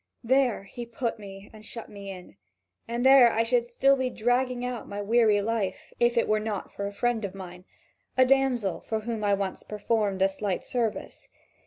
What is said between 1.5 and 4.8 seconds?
and shut me in, and there I should still be dragging